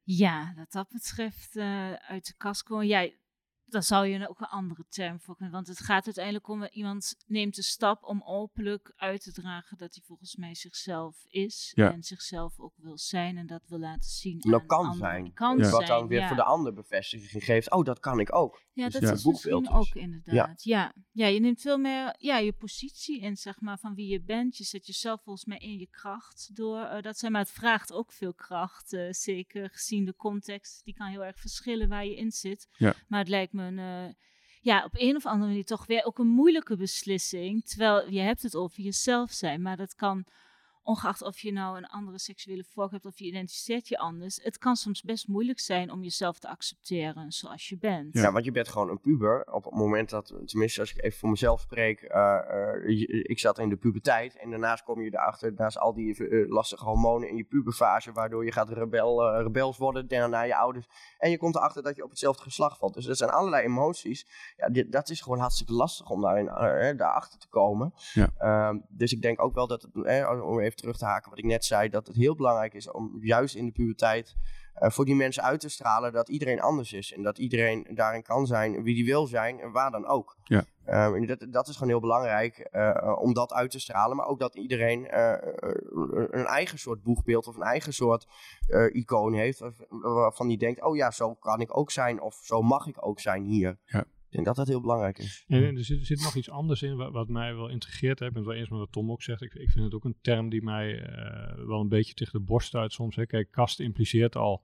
[0.05, 2.87] Ja, dat dat betreft eh, uit de kast komen.
[2.87, 3.09] Ja,
[3.75, 5.53] daar zou je ook een andere term voor kunnen.
[5.53, 9.77] Want het gaat uiteindelijk om eh, iemand neemt de stap om openlijk uit te dragen
[9.77, 11.71] dat hij volgens mij zichzelf is.
[11.75, 11.91] Ja.
[11.91, 14.39] En zichzelf ook wil zijn en dat wil laten zien.
[14.41, 14.99] En dat aan kan anderen.
[14.99, 15.33] zijn.
[15.33, 15.69] Kan Ja.
[15.69, 16.27] Wat dan weer ja.
[16.27, 17.71] voor de ander bevestiging geeft.
[17.71, 18.63] Oh, dat kan ik ook.
[18.73, 19.89] Ja, Dus dat is boekbeeld misschien dus.
[19.89, 20.63] ook inderdaad.
[20.63, 20.93] Ja.
[21.11, 21.27] Ja.
[21.27, 24.57] je neemt veel meer ja, je positie in, zeg maar, van wie je bent.
[24.57, 27.31] Je zet jezelf volgens mij in je kracht door eh, dat zijn.
[27.31, 30.83] Maar het vraagt ook veel kracht, eh, zeker gezien de context.
[30.83, 32.67] Die kan heel erg verschillen waar je in zit.
[32.71, 32.93] Ja.
[33.07, 34.13] Maar het lijkt me eh,
[34.61, 37.65] ja, op een of andere manier toch weer ook een moeilijke beslissing.
[37.65, 40.25] Terwijl je hebt het over jezelf zijn, maar dat kan...
[40.87, 44.39] Ongeacht of je nou een andere seksuele voorkeur hebt of je identificeert je anders.
[44.43, 48.13] Het kan soms best moeilijk zijn om jezelf te accepteren zoals je bent.
[48.13, 48.31] Ja.
[48.31, 49.53] want je bent gewoon een puber.
[49.53, 52.37] Op het moment dat, tenminste als ik even voor mezelf spreek, eh,
[52.73, 54.37] eh, ik zat in de puberteit.
[54.37, 58.45] En daarnaast kom je erachter, naast al die eh, lastige hormonen in je puberfase, waardoor
[58.45, 60.87] je gaat rebel, eh, rebels worden naar je ouders.
[61.17, 62.93] En je komt erachter dat je op hetzelfde geslacht valt.
[62.93, 64.27] Dus er zijn allerlei emoties.
[64.57, 67.93] Ja, dit, dat is gewoon hartstikke lastig om daarin, daarachter te komen.
[68.13, 68.29] Ja.
[68.37, 69.95] Ehm, dus ik denk ook wel dat het,
[70.41, 73.17] om even terug te haken wat ik net zei, dat het heel belangrijk is om
[73.21, 74.35] juist in de puberteit
[74.73, 77.13] eh, voor die mensen uit te stralen dat iedereen anders is.
[77.13, 80.37] En dat iedereen daarin kan zijn wie die wil zijn en waar dan ook.
[80.43, 80.63] Ja.
[80.85, 84.17] Ehm, en dat, dat is gewoon heel belangrijk eh, om dat uit te stralen.
[84.17, 85.37] Maar ook dat iedereen eh,
[86.29, 88.27] een eigen soort boegbeeld of een eigen soort
[88.91, 89.59] icoon heeft.
[89.59, 93.05] waarv- Waarvan die denkt, oh ja, zo kan ik ook zijn of zo mag ik
[93.07, 93.77] ook zijn hier.
[93.85, 94.03] Ja.
[94.25, 95.43] Ik denk dat dat heel belangrijk is.
[95.47, 98.21] En er zit, zit nog iets anders in wat, mij wel intrigeert.
[98.21, 99.41] Ik ben het wel eens met wat Tom ook zegt.
[99.41, 102.45] Ik, ik vind het ook een term die mij eh, wel een beetje tegen de
[102.45, 103.15] borst stuit soms.
[103.15, 103.25] Hè.
[103.25, 104.63] Kijk, kast impliceert al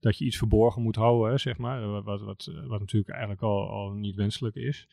[0.00, 1.88] dat je iets verborgen moet houden, hè, zeg maar.
[1.88, 4.88] Wat, wat, wat, wat natuurlijk eigenlijk al, al niet wenselijk is.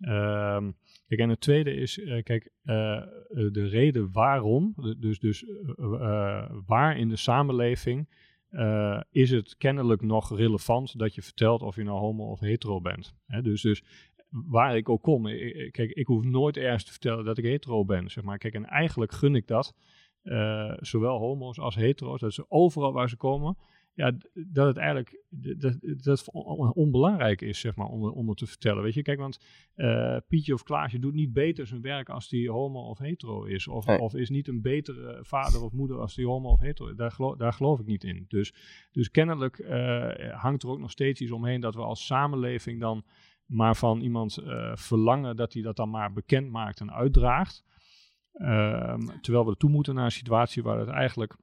[0.00, 0.70] Ehm,
[1.06, 6.50] kijk, en het tweede is, eh, kijk, eh, de reden waarom, dus, dus eh, eh,
[6.66, 8.08] waar in de samenleving
[8.50, 12.80] eh, is het kennelijk nog relevant dat je vertelt of je nou homo of hetero
[12.80, 13.14] bent.
[13.26, 13.42] Hè?
[13.42, 13.82] Dus, dus
[14.30, 17.84] waar ik ook kom, ik- kijk, ik hoef nooit ergens te vertellen dat ik hetero
[17.84, 18.38] ben, zeg maar.
[18.38, 19.74] Kijk, en eigenlijk gun ik dat,
[20.22, 23.56] eh, zowel homo's als hetero's, dat ze overal waar ze komen,
[23.94, 26.30] ja, dat het eigenlijk dat, dat
[26.74, 28.82] onbelangrijk is, zeg maar, om, om het te vertellen.
[28.82, 29.40] Weet je, kijk, want
[29.74, 33.68] eh, Pietje of Klaasje doet niet beter zijn werk als die homo of hetero is.
[33.68, 33.98] Of, Nee.
[33.98, 36.96] of is niet een betere vader of moeder als die homo of hetero is.
[36.96, 38.24] Daar, geloof, daar geloof ik niet in.
[38.28, 38.54] Dus,
[38.90, 43.04] dus kennelijk eh, hangt er ook nog steeds iets omheen dat we als samenleving dan
[43.46, 47.64] maar van iemand eh, verlangen dat hij dat dan maar bekend maakt en uitdraagt.
[48.32, 51.36] Ehm, terwijl we toe moeten naar een situatie waar het eigenlijk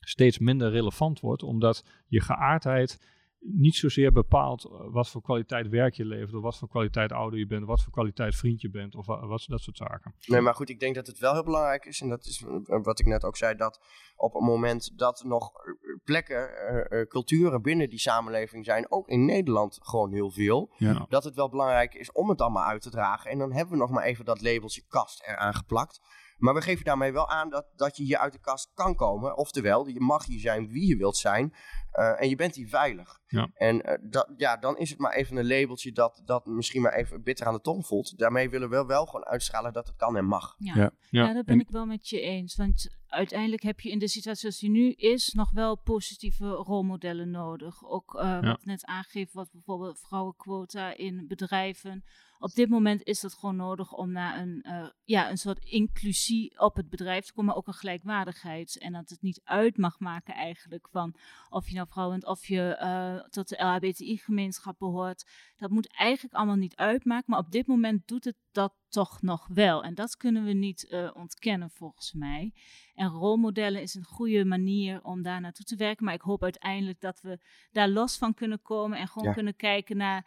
[0.00, 2.98] steeds minder relevant wordt, omdat je geaardheid
[3.42, 7.38] niet zozeer bepaalt eh, wat voor kwaliteit werk je levert, of wat voor kwaliteit ouder
[7.38, 10.14] je bent, of wat voor kwaliteit vriend je bent, of wat, wat dat soort zaken.
[10.26, 12.82] Nee, maar goed, ik denk dat het wel heel belangrijk is, en dat is eh,
[12.82, 13.80] wat ik net ook zei, dat
[14.16, 15.72] op het moment dat nog eh,
[16.04, 16.50] plekken,
[16.90, 21.06] uh, culturen binnen die samenleving zijn, ook in Nederland gewoon heel veel, Ja.
[21.08, 23.30] dat het wel belangrijk is om het allemaal uit te dragen.
[23.30, 26.00] En dan hebben we nog maar even dat labeltje kast eraan geplakt.
[26.40, 29.36] Maar we geven daarmee wel aan dat, dat je hier uit de kast kan komen.
[29.36, 31.54] Oftewel, je mag hier zijn wie je wilt zijn.
[31.90, 33.18] Eh, en je bent hier veilig.
[33.26, 33.50] Ja.
[33.54, 36.92] En eh, dat, ja, dan is het maar even een labeltje dat, dat misschien maar
[36.92, 38.18] even bitter aan de tong voelt.
[38.18, 40.54] Daarmee willen we wel gewoon uitstralen dat het kan en mag.
[40.58, 40.80] Ja, Ja.
[41.10, 41.26] ja.
[41.26, 41.32] Ja.
[41.32, 42.56] dat ben En- ik wel met je eens.
[42.56, 47.30] Want uiteindelijk heb je in de situatie zoals die nu is, nog wel positieve rolmodellen
[47.30, 47.84] nodig.
[47.84, 48.40] Ook eh, Ja.
[48.40, 52.04] wat net aangeeft, wat bijvoorbeeld vrouwenquota in bedrijven.
[52.38, 56.60] Op dit moment is dat gewoon nodig om naar een, eh, ja, een soort inclusie
[56.60, 58.78] op het bedrijf te komen, maar ook een gelijkwaardigheid.
[58.78, 61.14] En dat het niet uit mag maken eigenlijk van
[61.48, 65.30] of je nou vrouw bent, of je eh, tot de LHBTI-gemeenschap behoort.
[65.56, 69.48] Dat moet eigenlijk allemaal niet uitmaken, maar op dit moment doet het dat toch nog
[69.52, 69.82] wel.
[69.82, 72.52] En dat kunnen we niet eh, ontkennen volgens mij.
[72.94, 76.04] En rolmodellen is een goede manier om daar naartoe te werken.
[76.04, 77.38] Maar ik hoop uiteindelijk dat we
[77.70, 79.34] daar los van kunnen komen en gewoon Ja.
[79.34, 80.26] kunnen kijken naar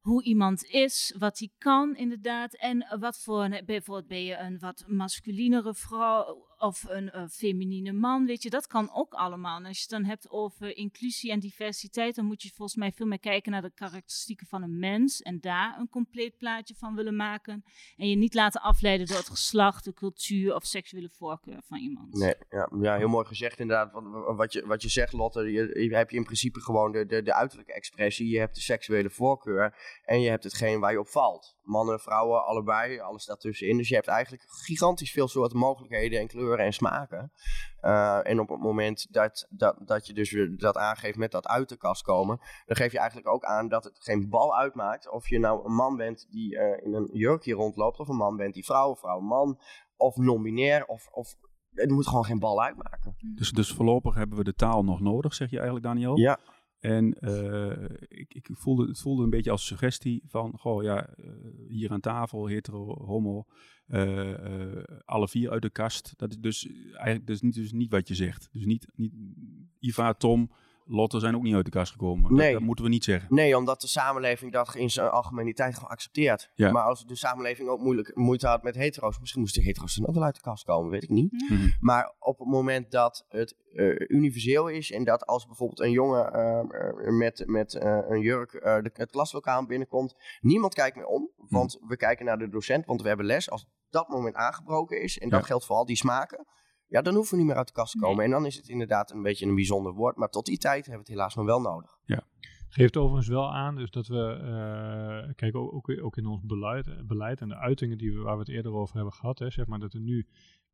[0.00, 2.56] hoe iemand is, wat hij kan inderdaad.
[2.56, 8.26] En wat voor, bijvoorbeeld ben je een wat masculinere vrouw of een eh, feminine man,
[8.26, 9.58] weet je, dat kan ook allemaal.
[9.58, 12.92] En als je het dan hebt over inclusie en diversiteit, dan moet je volgens mij
[12.92, 16.94] veel meer kijken naar de karakteristieken van een mens en daar een compleet plaatje van
[16.94, 17.64] willen maken.
[17.96, 22.14] En je niet laten afleiden door het geslacht, de cultuur of seksuele voorkeur van iemand.
[22.14, 23.92] Nee, ja, ja, heel mooi gezegd inderdaad.
[23.92, 27.06] Wat, wat, je, wat je zegt, Lotte, je, je heb je in principe gewoon de,
[27.06, 28.28] de, de uiterlijke expressie.
[28.28, 31.55] Je hebt de seksuele voorkeur en je hebt hetgeen waar je op valt.
[31.66, 33.76] Mannen, vrouwen, allebei, alles daartussenin.
[33.76, 37.32] Dus je hebt eigenlijk gigantisch veel soorten mogelijkheden en kleuren en smaken.
[37.82, 41.68] Uh, en op het moment dat, dat, dat je dus dat aangeeft met dat uit
[41.68, 45.28] de kast komen, dan geef je eigenlijk ook aan dat het geen bal uitmaakt of
[45.28, 48.54] je nou een man bent die uh, in een jurkje rondloopt, of een man bent
[48.54, 49.60] die vrouw, vrouw, man,
[49.96, 51.34] of non-binair, of, of
[51.70, 53.16] het moet gewoon geen bal uitmaken.
[53.34, 56.16] Dus, dus voorlopig hebben we de taal nog nodig, zeg je eigenlijk, Daniel?
[56.16, 56.38] Ja.
[56.86, 61.30] En uh, ik, ik voelde, het voelde een beetje als suggestie van, goh ja, uh,
[61.68, 63.46] hier aan tafel, hetero, homo,
[63.88, 66.12] uh, alle vier uit de kast.
[66.16, 68.48] Dat is dus eigenlijk dus niet, dus niet wat je zegt.
[68.52, 69.12] Dus niet, niet
[69.80, 70.50] Iva, Tom,
[70.88, 72.34] Lotte zijn ook niet uit de kast gekomen.
[72.34, 72.44] Nee.
[72.44, 73.34] Dat, dat moeten we niet zeggen.
[73.34, 76.50] Nee, omdat de samenleving dat in zijn algemeniteit gewoon accepteert.
[76.54, 76.70] Ja.
[76.70, 80.14] Maar als de samenleving ook moeilijk, moeite had met hetero's, misschien moesten hetero's dan ook
[80.14, 81.32] wel uit de kast komen, weet ik niet.
[81.48, 81.68] Mhm.
[81.80, 86.36] Maar op het moment dat het uh, universeel is en dat als bijvoorbeeld een jongen
[86.36, 91.30] uh, met, met uh, een jurk de, het klaslokaal binnenkomt, niemand kijkt meer om.
[91.36, 93.50] Want we kijken naar de docent, want we hebben les.
[93.50, 95.46] Als dat moment aangebroken is, en dat Ja.
[95.46, 96.46] geldt voor al die smaken,
[96.88, 98.24] ja, dan hoeven we niet meer uit de kast te komen.
[98.24, 100.16] En dan is het inderdaad een beetje een bijzonder woord.
[100.16, 101.98] Maar tot die tijd hebben we het helaas nog wel nodig.
[102.68, 104.40] Geeft overigens wel aan dus dat we,
[105.26, 108.34] uh, kijk ook, ook, ook in ons beleid, beleid en de uitingen die we, waar
[108.34, 110.26] we het eerder over hebben gehad, hè, zeg maar dat er nu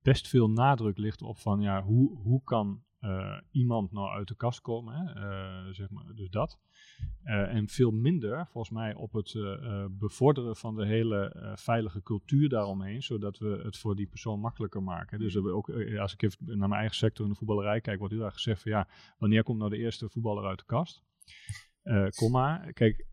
[0.02, 4.34] best veel nadruk ligt op van ja, hoe, hoe kan uh, iemand nou uit de
[4.34, 5.14] kast komen, hè?
[5.14, 6.58] Uh, zeg maar, dus dat.
[7.24, 9.36] Uh, en veel minder, volgens mij, op het
[9.90, 15.18] bevorderen van de hele veilige cultuur daaromheen, zodat we het voor die persoon makkelijker maken.
[15.18, 18.14] Dus we ook, als ik even naar mijn eigen sector in de voetballerij kijk, wordt
[18.14, 18.88] heel erg gezegd van ja,
[19.18, 21.02] wanneer komt nou de eerste voetballer uit de kast?
[21.84, 23.06] Uh, komma, kijk,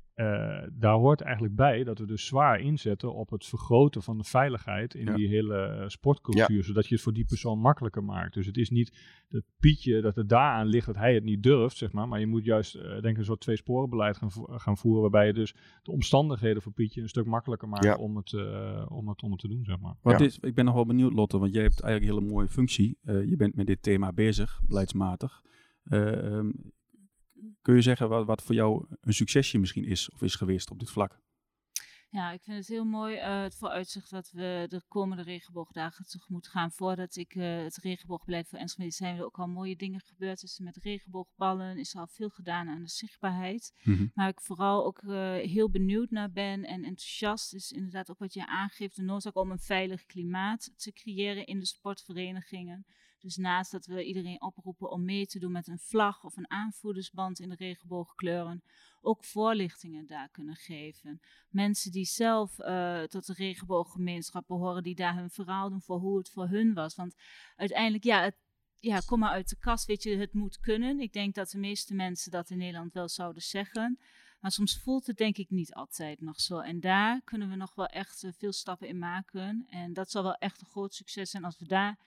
[0.73, 4.93] daar hoort eigenlijk bij dat we dus zwaar inzetten op het vergroten van de veiligheid
[4.95, 5.15] in Ja.
[5.15, 8.33] die hele uh, sportcultuur, zodat je het voor die persoon makkelijker maakt.
[8.33, 8.97] Dus het is niet
[9.29, 12.27] dat Pietje, dat het daaraan ligt dat hij het niet durft, zeg maar, maar je
[12.27, 15.55] moet juist, uh, denk ik, een soort tweesporenbeleid gaan, vo gaan voeren, waarbij je dus
[15.83, 17.95] de omstandigheden voor Pietje een stuk makkelijker maakt Ja.
[17.95, 19.95] om, het, uh, om, het, om het te doen, zeg maar.
[20.01, 20.25] Wat Ja.
[20.25, 22.97] is, ik ben nog wel benieuwd, Lotte, want jij hebt eigenlijk een hele mooie functie.
[23.03, 25.41] Uh, je bent met dit thema bezig, beleidsmatig.
[25.83, 26.53] Uh, um,
[27.61, 30.79] kun je zeggen wat, wat voor jou een succesje misschien is of is geweest op
[30.79, 31.19] dit vlak?
[32.11, 36.47] Ja, ik vind het heel mooi uh, het vooruitzicht dat we de komende regenboogdagen tegemoet
[36.47, 36.71] gaan.
[36.71, 40.41] Voordat ik uh, het regenboogbeleid voor Enschede zijn er ook al mooie dingen gebeurd.
[40.41, 43.73] Dus met regenboogballen is er al veel gedaan aan de zichtbaarheid.
[43.83, 44.11] Mm -hmm.
[44.13, 48.33] Waar ik vooral ook uh, heel benieuwd naar ben en enthousiast is inderdaad ook wat
[48.33, 48.95] je aangeeft.
[48.95, 52.85] De noodzaak om een veilig klimaat te creëren in de sportverenigingen.
[53.19, 56.49] Dus naast dat we iedereen oproepen om mee te doen met een vlag of een
[56.49, 58.63] aanvoerdersband in de regenboogkleuren,
[59.01, 61.19] ook voorlichtingen daar kunnen geven.
[61.49, 66.17] Mensen die zelf uh, tot de regenbooggemeenschap behoren, die daar hun verhaal doen voor hoe
[66.17, 66.95] het voor hun was.
[66.95, 67.15] Want
[67.55, 68.35] uiteindelijk, ja, het,
[68.79, 70.99] ja, kom maar uit de kast, weet je, het moet kunnen.
[70.99, 73.99] Ik denk dat de meeste mensen dat in Nederland wel zouden zeggen.
[74.39, 76.59] Maar soms voelt het denk ik niet altijd nog zo.
[76.59, 79.65] En daar kunnen we nog wel echt uh, veel stappen in maken.
[79.69, 81.97] En dat zal wel echt een groot succes zijn als we daar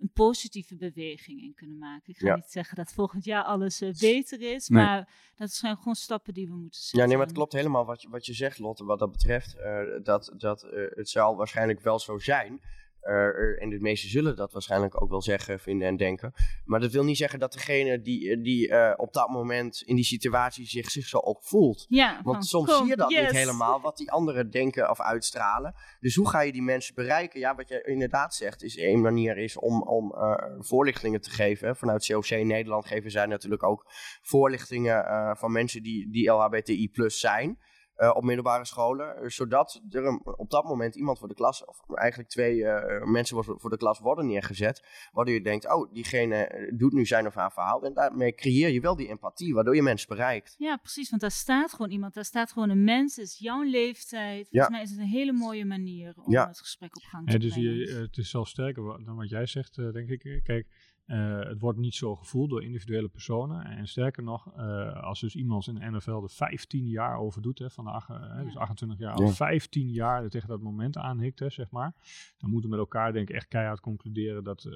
[0.00, 2.12] een positieve beweging in kunnen maken.
[2.12, 2.34] Ik ga Ja.
[2.34, 4.84] niet zeggen dat volgend jaar alles eh, beter is, Nee.
[4.84, 6.98] maar dat zijn gewoon stappen die we moeten zetten.
[7.00, 9.56] Ja, nee, maar het klopt helemaal wat je, wat je zegt, Lotte, wat dat betreft.
[9.56, 12.60] eh, dat dat eh, het zal waarschijnlijk wel zo zijn.
[13.00, 16.32] Eh, en de meesten zullen dat waarschijnlijk ook wel zeggen, vinden en denken.
[16.64, 20.04] Maar dat wil niet zeggen dat degene die, die eh, op dat moment in die
[20.04, 21.86] situatie zich, zich zo ook voelt.
[21.88, 23.20] Ja, Want soms zie je dat yes.
[23.20, 25.74] niet helemaal, wat die anderen denken of uitstralen.
[26.00, 27.40] Dus hoe ga je die mensen bereiken?
[27.40, 31.76] Ja, wat je inderdaad zegt, is één manier is om, om eh, voorlichtingen te geven.
[31.76, 33.84] Vanuit COC Nederland geven zij natuurlijk ook
[34.22, 37.58] voorlichtingen eh, van mensen die, die LHBTI plus zijn.
[38.00, 41.80] Eh, op middelbare scholen, zodat er een- op dat moment iemand voor de klas, of
[41.94, 46.36] eigenlijk twee eh, mensen voor, voor de klas worden neergezet, waardoor je denkt, oh, diegene
[46.36, 47.82] eh, doet nu zijn of haar verhaal.
[47.84, 50.54] En daarmee creëer je wel die empathie, waardoor je mensen bereikt.
[50.58, 53.62] Ja, precies, want daar staat gewoon iemand, daar staat gewoon een mens, het is jouw
[53.62, 54.48] leeftijd.
[54.48, 54.68] Volgens Ja.
[54.70, 56.46] mij is het een hele mooie manier om Ja.
[56.48, 57.74] het gesprek op gang te Ja, dus brengen.
[57.76, 60.40] je, het is zelfs sterker dan wat jij zegt, eh, denk ik.
[60.44, 60.66] Kijk,
[61.10, 63.64] eh, het wordt niet zo gevoeld door individuele personen.
[63.64, 67.58] En sterker nog, eh, als dus iemand in de NFL er 15 jaar over doet,
[67.58, 69.24] hè, van de, ach- eh, dus 28 jaar, Ja.
[69.24, 71.94] al 15 jaar er tegen dat moment aanhikt, hè, zeg maar.
[72.38, 74.70] Dan moeten we met elkaar, denk ik, echt keihard concluderen dat eh,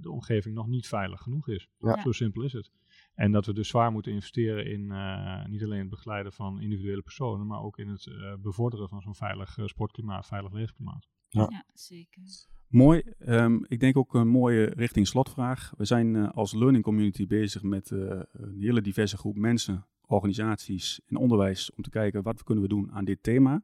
[0.00, 1.68] de omgeving nog niet veilig genoeg is.
[1.78, 2.00] Ja.
[2.00, 2.70] Zo simpel is het.
[3.14, 7.02] En dat we dus zwaar moeten investeren in eh, niet alleen het begeleiden van individuele
[7.02, 11.08] personen, maar ook in het eh, bevorderen van zo'n veilig sportklimaat, veilig leefklimaat.
[11.28, 12.22] Ja, zeker.
[12.70, 13.02] Mooi.
[13.18, 15.72] Ehm, ik denk ook een mooie richting slotvraag.
[15.76, 21.00] We zijn eh, als learning community bezig met eh, een hele diverse groep mensen, organisaties
[21.06, 23.62] en onderwijs om te kijken wat kunnen we doen aan dit thema.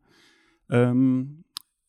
[0.66, 1.21] Ehm,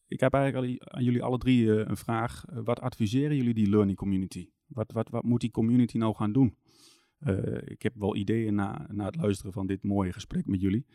[0.07, 2.45] ik heb eigenlijk aan jullie alle drie eh, een vraag.
[2.63, 4.49] Wat adviseren jullie die learning community?
[4.65, 6.57] Wat, wat, wat moet die community nou gaan doen?
[7.65, 10.85] Ik heb wel ideeën na, na het luisteren van dit mooie gesprek met jullie.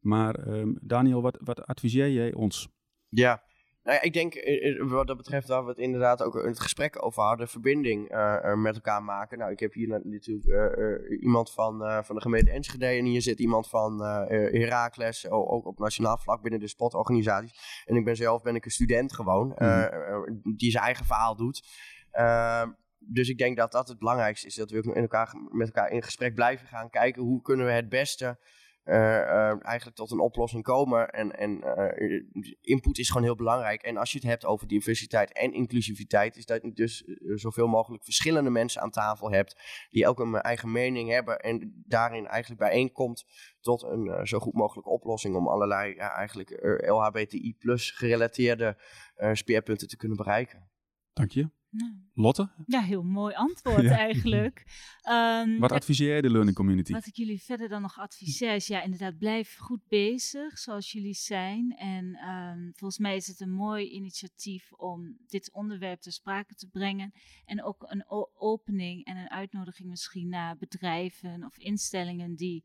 [0.00, 2.68] Maar ehm, Daniel, wat, wat adviseer jij ons?
[3.08, 3.42] Ja,
[3.82, 6.48] nou ja, ik denk eh, eh, wat dat betreft waar we het inderdaad ook in
[6.48, 9.38] het gesprek over hadden, verbinding eh, met elkaar maken.
[9.38, 13.38] Nou, ik heb hier na- natuurlijk iemand van, van de gemeente Enschede en hier zit
[13.38, 17.82] iemand van Heracles, ook op nationaal vlak binnen de sportorganisaties.
[17.84, 20.22] En ik ben zelf ben ik een student gewoon, eh,
[20.56, 21.62] die zijn eigen verhaal doet.
[22.10, 25.90] Ehm, dus ik denk dat dat het belangrijkste is, dat we in elkaar, met elkaar
[25.90, 28.38] in gesprek blijven gaan kijken hoe kunnen we het beste
[28.84, 31.10] eigenlijk tot een oplossing komen.
[31.10, 32.22] En, en eh,
[32.60, 33.82] input is gewoon heel belangrijk.
[33.82, 37.66] En als je het hebt over diversiteit en inclusiviteit, is dat je dus eh, zoveel
[37.66, 42.60] mogelijk verschillende mensen aan tafel hebt, die elk een eigen mening hebben en daarin eigenlijk
[42.60, 43.24] bijeenkomt
[43.62, 48.76] tot een eh, zo goed mogelijke oplossing om allerlei eigenlijk eh, LHBTI plus gerelateerde
[49.14, 50.70] eh, speerpunten te kunnen bereiken.
[51.12, 51.61] Dank je.
[51.74, 53.96] Nou, Lotte, ja, heel mooi antwoord Ja.
[53.96, 54.64] eigenlijk.
[55.02, 56.92] Ehm, wat adviseer jij de learning community?
[56.92, 61.14] Wat ik jullie verder dan nog adviseer is, ja, inderdaad, blijf goed bezig zoals jullie
[61.14, 61.76] zijn.
[61.76, 66.68] En ehm, volgens mij is het een mooi initiatief om dit onderwerp ter sprake te
[66.68, 67.12] brengen.
[67.44, 68.04] En ook een
[68.34, 72.64] opening en een uitnodiging misschien naar bedrijven of instellingen die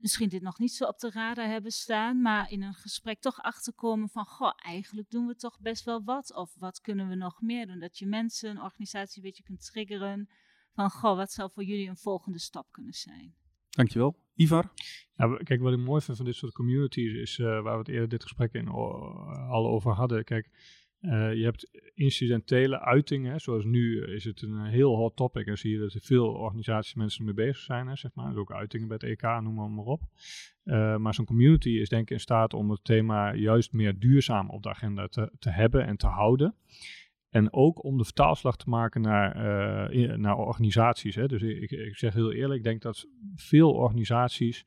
[0.00, 3.38] misschien dit nog niet zo op de radar hebben staan, maar in een gesprek toch
[3.38, 6.34] achterkomen van, goh, eigenlijk doen we toch best wel wat.
[6.34, 7.78] Of wat kunnen we nog meer doen?
[7.78, 10.28] Dat je mensen, een organisatie een beetje kunt triggeren
[10.74, 13.34] van, goh, wat zou voor jullie een volgende stap kunnen zijn?
[13.70, 14.16] Dankjewel.
[14.34, 14.72] Ivar?
[15.14, 17.88] Ja, kijk, wat ik mooi vind van dit soort communities is eh, waar we het
[17.88, 20.24] eerder dit gesprek in o- al over hadden.
[20.24, 20.50] Kijk,
[21.00, 25.58] eh, je hebt incidentele uitingen, zoals nu is het een eh, heel hot topic en
[25.58, 28.28] zie je dat er veel organisaties mensen mee bezig zijn, hè, zeg maar.
[28.28, 30.02] Dus ook uitingen bij het EK, noem maar, maar op.
[30.64, 34.50] Eh, maar zo'n community is denk ik in staat om het thema juist meer duurzaam
[34.50, 36.54] op de agenda te, te hebben en te houden.
[37.30, 39.32] En ook om de vertaalslag te maken naar,
[39.90, 41.14] eh, naar organisaties.
[41.14, 41.26] Hè.
[41.26, 44.66] Dus ik, ik zeg heel eerlijk, ik denk dat veel organisaties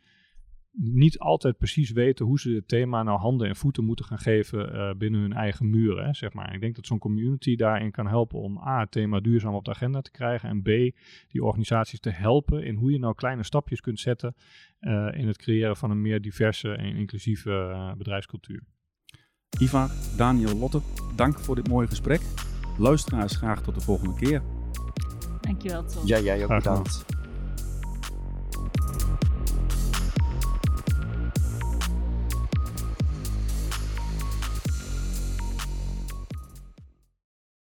[0.75, 4.73] niet altijd precies weten hoe ze het thema nou handen en voeten moeten gaan geven
[4.73, 6.05] eh, binnen hun eigen muren.
[6.05, 6.53] Hè, zeg maar.
[6.53, 9.71] Ik denk dat zo'n community daarin kan helpen om A, het thema duurzaam op de
[9.71, 10.95] agenda te krijgen en B,
[11.27, 14.35] die organisaties te helpen in hoe je nou kleine stapjes kunt zetten
[14.79, 18.63] eh, in het creëren van een meer diverse en inclusieve eh, bedrijfscultuur.
[19.59, 20.81] Ivar, Daniel, Lotte,
[21.15, 22.21] dank voor dit mooie gesprek.
[22.77, 24.41] Luisteraars, graag tot de volgende keer.
[25.41, 26.07] Dankjewel, Tom.
[26.07, 27.05] Ja, jij ook bedankt.